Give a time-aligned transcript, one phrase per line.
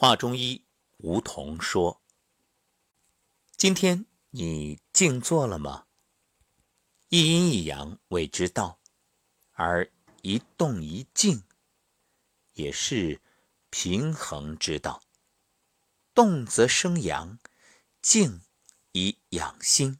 [0.00, 0.64] 画中医
[0.98, 2.00] 梧桐说
[3.58, 5.86] ：“今天你静坐了吗？
[7.08, 8.78] 一阴一阳谓之道，
[9.54, 9.90] 而
[10.22, 11.42] 一动一静
[12.52, 13.20] 也是
[13.70, 15.02] 平衡之道。
[16.14, 17.40] 动则生阳，
[18.00, 18.42] 静
[18.92, 19.98] 以养心。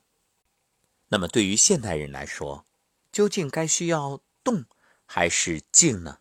[1.08, 2.64] 那么对于现代人来说，
[3.10, 4.64] 究竟该需要动
[5.04, 6.20] 还是静呢？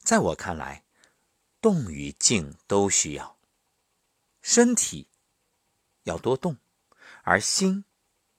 [0.00, 0.82] 在我看来。”
[1.60, 3.38] 动与静都需要，
[4.40, 5.08] 身体
[6.04, 6.58] 要多动，
[7.22, 7.84] 而心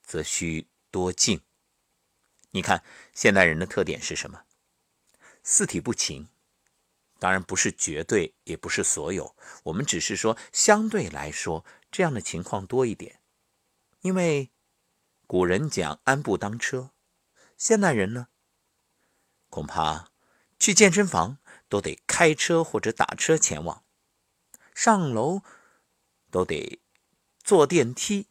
[0.02, 1.42] 则需多静。
[2.50, 4.44] 你看，现代人的特点是什么？
[5.42, 6.28] 四体不勤。
[7.20, 13.20] 当然不是绝对，也不是所有，我们只是说相对来说这样的情况多一点。
[14.02, 14.52] 因为
[15.26, 16.92] 古人讲安步当车，
[17.56, 18.28] 现代人呢，
[19.50, 20.12] 恐怕
[20.60, 21.38] 去健身房。
[21.68, 23.84] 都得开车或者打车前往，
[24.74, 25.42] 上楼
[26.30, 26.80] 都得
[27.42, 28.26] 坐电梯。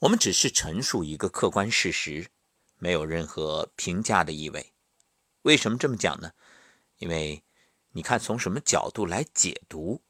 [0.00, 2.28] 我们只是陈述一个客观事实，
[2.76, 4.72] 没有任何评价的意味。
[5.42, 6.32] 为什么这么讲呢？
[6.98, 7.42] 因为
[7.90, 10.02] 你看从什么角度来解读，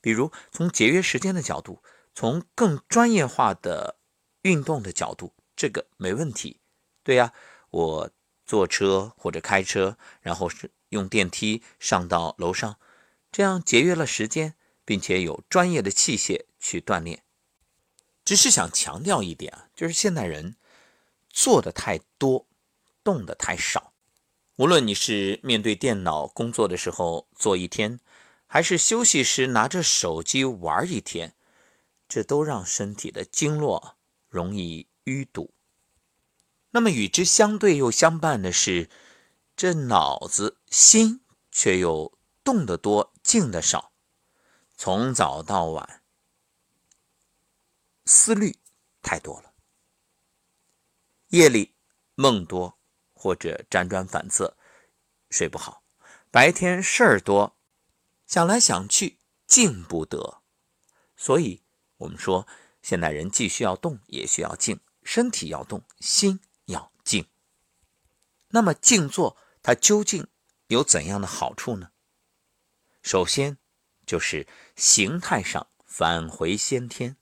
[0.00, 1.82] 比如从节约时间的角度，
[2.14, 3.98] 从更专业化的
[4.42, 6.60] 运动的角度，这个没问题。
[7.02, 7.32] 对呀，
[7.70, 8.10] 我
[8.44, 10.70] 坐车或者开车，然后是。
[10.90, 12.78] 用电梯上到楼上，
[13.30, 17.22] 这样节约了时间，并且有专业的器械去锻炼。
[18.24, 20.56] 只是想强调一点啊，就是现代人
[21.30, 22.46] 做的太多，
[23.04, 23.92] 动的太少。
[24.56, 28.00] 无论你是面对电脑工作的时候做一天，
[28.46, 31.34] 还是休息时拿着手机玩一天，
[32.08, 33.96] 这都让身体的经络
[34.28, 35.52] 容易淤堵。
[36.70, 38.88] 那么与之相对又相伴的是。
[39.58, 43.92] 这脑子心却又动得多，静得少，
[44.76, 46.04] 从早到晚
[48.04, 48.56] 思虑
[49.02, 49.52] 太多了。
[51.30, 51.74] 夜里
[52.14, 52.78] 梦多
[53.12, 54.56] 或者辗转反侧，
[55.28, 55.82] 睡不好；
[56.30, 57.56] 白天事儿多，
[58.28, 60.40] 想来想去静不得。
[61.16, 61.64] 所以，
[61.96, 62.46] 我们说
[62.80, 67.28] 现代人既需要动，也需要静，身体要动，心要静。
[68.50, 69.36] 那么静坐。
[69.62, 70.26] 它究竟
[70.68, 71.90] 有怎样的好处呢？
[73.02, 73.58] 首先，
[74.06, 74.46] 就是
[74.76, 77.16] 形态上返回先天，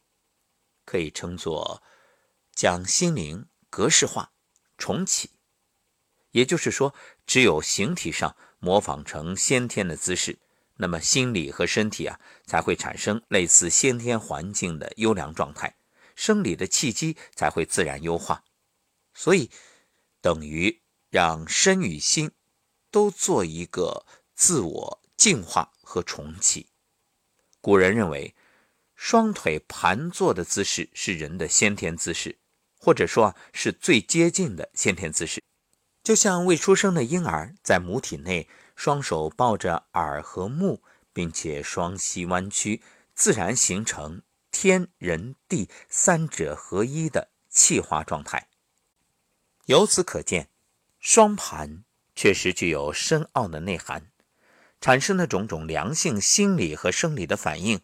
[0.84, 1.82] 可以称作
[2.54, 4.32] 将心灵格式化、
[4.78, 5.30] 重启。
[6.30, 6.94] 也就是说，
[7.26, 10.38] 只有形体上模仿成先天的姿势，
[10.76, 15.76] 那么心理和身体啊才会产生类似先天环境的优良状态，
[16.14, 18.44] 生理的气机才会自然优化。
[19.14, 19.50] 所以，
[20.20, 20.85] 等于。
[21.10, 22.30] 让身与心
[22.90, 26.68] 都做一个自我净化和重启。
[27.60, 28.34] 古人认为，
[28.94, 32.38] 双腿盘坐的姿势是人的先天姿势，
[32.78, 35.42] 或者说是最接近的先天姿势。
[36.02, 42.82] 就像未出生的婴儿在母体内，双手抱着耳和目，并且双膝弯曲，
[43.14, 48.48] 自然形成天人地三者合一的气化状态。
[49.64, 50.48] 由此可见。
[51.08, 51.84] 双盘
[52.16, 54.10] 确实具有深奥的内涵，
[54.80, 57.80] 产生的种种良性心理和生理的反应，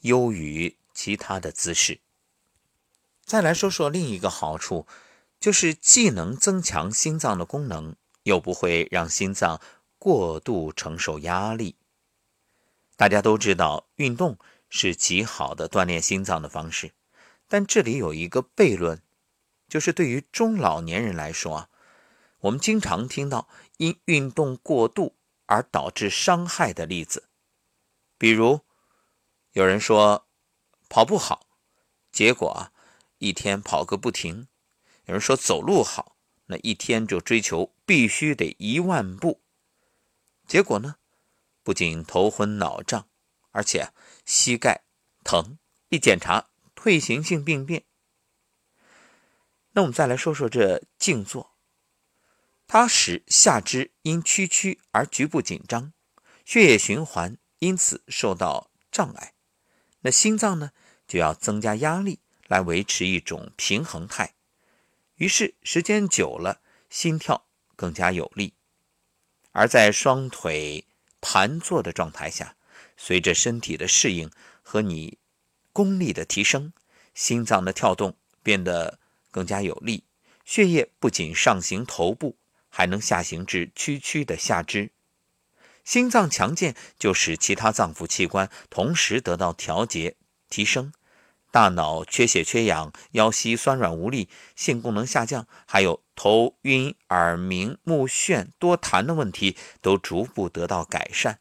[0.00, 2.00] 优于其他的姿势。
[3.24, 4.86] 再来说说另一个好处，
[5.40, 9.58] 就是既能增强心脏的功能，又不会让心脏
[9.98, 11.76] 过度承受压力。
[12.96, 14.36] 大家都知道，运动
[14.68, 16.92] 是极好的锻炼心脏的方式，
[17.48, 19.00] 但这里有一个悖论，
[19.66, 21.68] 就是对于中老年人来说啊。
[22.40, 23.48] 我们经常听到
[23.78, 25.16] 因运动过度
[25.46, 27.28] 而导致伤害的例子，
[28.18, 28.60] 比如
[29.52, 30.26] 有人说
[30.88, 31.46] 跑步好，
[32.12, 32.72] 结果啊
[33.18, 34.46] 一天跑个不停；
[35.06, 36.16] 有人说走路好，
[36.46, 39.40] 那一天就追求必须得一万步，
[40.46, 40.96] 结果呢
[41.62, 43.08] 不仅头昏脑胀，
[43.50, 43.92] 而且
[44.24, 44.84] 膝盖
[45.24, 45.58] 疼，
[45.88, 47.84] 一检查退行性病变。
[49.72, 51.55] 那我们再来说说这静坐。
[52.68, 55.92] 它使下肢因屈曲而局部紧张，
[56.44, 59.34] 血液循环因此受到障碍。
[60.00, 60.72] 那心脏呢，
[61.06, 64.34] 就要增加压力来维持一种平衡态。
[65.16, 66.60] 于是时间久了，
[66.90, 67.46] 心跳
[67.76, 68.54] 更加有力。
[69.52, 70.84] 而在双腿
[71.20, 72.56] 盘坐的状态下，
[72.96, 74.30] 随着身体的适应
[74.62, 75.18] 和你
[75.72, 76.72] 功力的提升，
[77.14, 78.98] 心脏的跳动变得
[79.30, 80.04] 更加有力，
[80.44, 82.36] 血液不仅上行头部。
[82.76, 84.90] 还能下行至区区的下肢，
[85.82, 90.16] 心脏强健就使其他脏腑器官同时得到调节
[90.50, 90.92] 提升，
[91.50, 101.38] 大脑缺血缺氧、腰膝酸软无力、性功能下降，还有头晕、耳鸣、目眩、多痰的问题都逐步得到改善。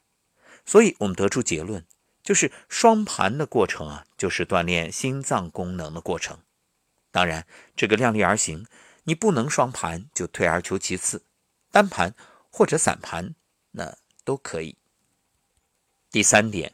[0.66, 1.86] 所以，我们得出结论，
[2.24, 6.40] 就是双盘的过程啊，就是锻炼心脏功能的过程。
[7.12, 7.46] 当然，
[7.76, 8.66] 这个量力而行，
[9.04, 11.22] 你不能双盘就退而求其次，
[11.76, 12.16] 单盘
[12.50, 13.36] 或者散盘，
[13.72, 13.98] 那。
[14.24, 14.76] 都可以。
[16.10, 16.74] 第三点，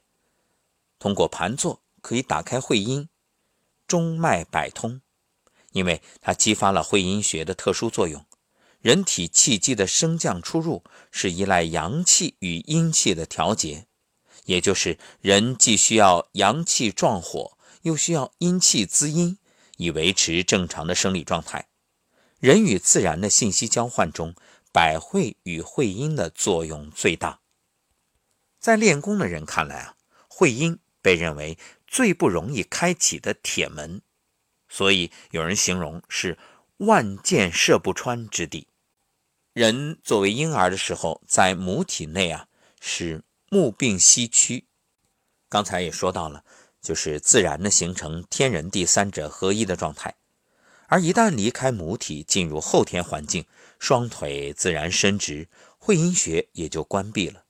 [0.99, 3.09] 通过盘坐可以打开会阴，
[3.85, 5.01] 中脉百通，
[5.73, 8.25] 因为它激发了会阴穴的特殊作用。
[8.79, 13.85] 人体气机的升降出入是依赖阳气与阴气的调节，
[14.45, 19.37] 也就是人既需要阳气壮火，又需要阴气滋阴，
[19.75, 21.67] 以维持正常的生理状态。
[22.39, 24.33] 人与自然的信息交换中，
[24.71, 27.39] 百会与会阴的作用最大。
[28.59, 29.95] 在练功的人看来啊，
[30.27, 31.57] 会阴被认为
[31.87, 34.01] 最不容易开启的铁门，
[34.69, 36.37] 所以有人形容是
[36.77, 38.67] 万箭射不穿之地。
[39.53, 42.47] 人作为婴儿的时候，在母体内啊
[42.79, 44.65] 是目病息区，
[45.49, 46.45] 刚才也说到了，
[46.81, 50.15] 就是自然的形成天人地三者合一的状态。
[50.87, 53.45] 而一旦离开母体，进入后天环境，
[53.81, 55.49] 双腿自然伸直，
[55.79, 57.45] 会阴穴也就关闭了。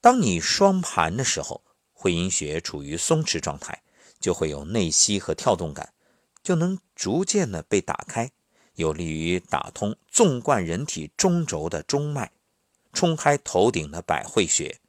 [0.00, 1.62] 当你双盘的时候，
[1.92, 3.84] 会阴穴处于松弛状态，
[4.18, 5.94] 就会有内息和跳动感，
[6.42, 8.32] 就能逐渐的被打开，
[8.74, 12.32] 有利于打通纵贯人体中轴的中脉，
[12.92, 14.80] 冲开头顶的百会穴。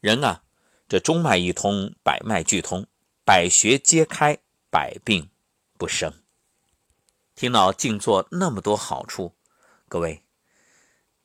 [0.00, 0.44] 人啊，
[0.86, 2.86] 这中脉一通，百脉俱通，
[3.24, 4.38] 百穴皆开，
[4.68, 5.30] 百病
[5.78, 6.12] 不生。
[7.34, 9.34] 听到静坐那么多好处，
[9.88, 10.24] 各位，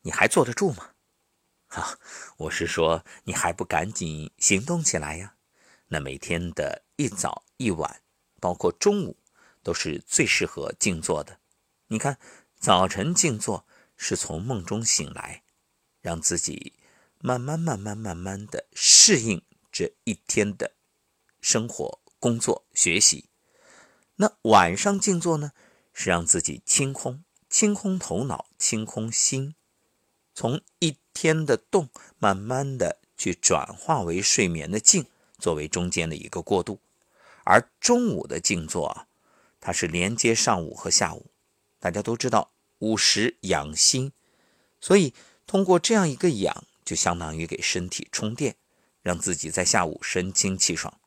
[0.01, 0.89] 你还坐得住吗？
[1.69, 2.00] 哈，
[2.38, 5.35] 我是说，你还不赶紧行动起来呀？
[5.89, 8.01] 那每天的一早一晚，
[8.41, 9.17] 包括中午，
[9.61, 11.39] 都是最适合静坐的。
[11.88, 12.17] 你看，
[12.57, 15.44] 早晨静坐是从梦中醒来，
[16.01, 16.73] 让自己
[17.19, 20.71] 慢慢、慢慢、慢慢的适应这一天的
[21.39, 23.29] 生活、工作、学习。
[24.15, 25.51] 那晚上静坐呢，
[26.01, 29.53] 是让自己清空、清空头脑、清空心。
[30.33, 35.07] 从一天的动，慢慢的去转化为睡眠的静，
[35.37, 36.79] 作为中间的一个过渡。
[37.43, 39.07] 而中午的静坐啊，
[39.59, 41.31] 它是连接上午和下午。
[41.79, 44.13] 大家都知道午时养心，
[44.79, 45.13] 所以
[45.45, 48.55] 通过这样一个养，就相当于给身体充电，
[49.01, 50.97] 让自己在下午神清气爽。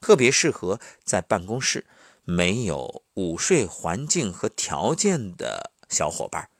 [0.00, 1.86] 特别适合在办公室
[2.24, 6.50] 没有午睡环境和条件的小伙伴。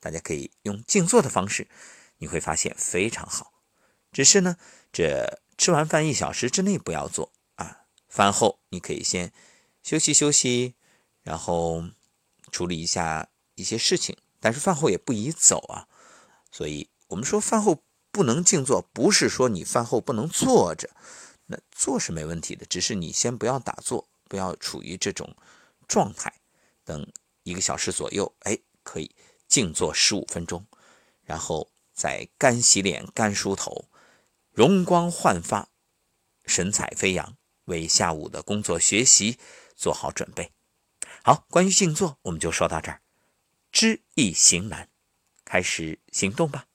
[0.00, 1.68] 大家可以用静坐的方式，
[2.18, 3.52] 你会发现非常好。
[4.10, 4.56] 只是呢，
[4.90, 7.82] 这吃完饭一小时之内不要做啊。
[8.08, 9.32] 饭后你可以先
[9.82, 10.74] 休息休息，
[11.22, 11.84] 然后
[12.50, 14.16] 处理一下一些事情。
[14.40, 15.86] 但是饭后也不宜走啊。
[16.50, 20.90] 所以我们说饭后不能静坐，不是说你饭后不能坐着，
[21.46, 22.66] 那坐是没问题的。
[22.66, 25.36] 只是你先不要打坐，不要处于这种
[25.88, 26.32] 状态。
[26.84, 27.12] 等
[27.42, 29.14] 一个小时左右，哎，可以。
[29.48, 30.64] 静坐十五分钟，
[31.24, 33.88] 然后再干洗脸、干梳头，
[34.52, 35.68] 容光焕发，
[36.46, 39.40] 神采飞扬，为下午的工作学习
[39.74, 40.52] 做好准备。
[41.24, 43.02] 好，关于静坐，我们就说到这儿。
[43.72, 44.88] 知易行难，
[45.44, 46.66] 开始行动吧。